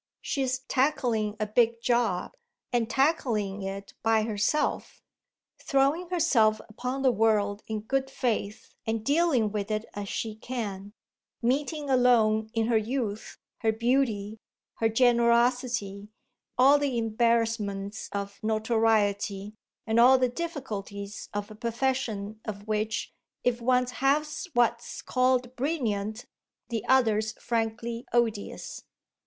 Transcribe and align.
She's 0.23 0.57
tackling 0.61 1.35
a 1.39 1.45
big 1.45 1.79
job, 1.79 2.33
and 2.73 2.89
tackling 2.89 3.61
it 3.61 3.93
by 4.01 4.23
herself; 4.23 5.03
throwing 5.59 6.09
herself 6.09 6.59
upon 6.67 7.03
the 7.03 7.11
world 7.11 7.61
in 7.67 7.81
good 7.81 8.09
faith 8.09 8.73
and 8.87 9.05
dealing 9.05 9.51
with 9.51 9.69
it 9.69 9.85
as 9.93 10.09
she 10.09 10.33
can; 10.33 10.93
meeting 11.43 11.87
alone, 11.87 12.49
in 12.55 12.65
her 12.65 12.79
youth, 12.79 13.37
her 13.59 13.71
beauty, 13.71 14.39
her 14.77 14.89
generosity, 14.89 16.09
all 16.57 16.79
the 16.79 16.97
embarrassments 16.97 18.09
of 18.11 18.39
notoriety 18.41 19.53
and 19.85 19.99
all 19.99 20.17
the 20.17 20.29
difficulties 20.29 21.29
of 21.31 21.51
a 21.51 21.55
profession 21.55 22.39
of 22.43 22.67
which, 22.67 23.13
if 23.43 23.61
one 23.61 23.85
half's 23.85 24.47
what's 24.55 25.03
called 25.03 25.55
brilliant 25.55 26.25
the 26.69 26.83
other's 26.87 27.33
frankly 27.33 28.03
odious." 28.11 28.81